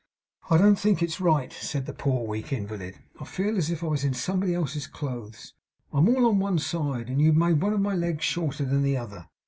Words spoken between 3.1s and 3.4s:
'I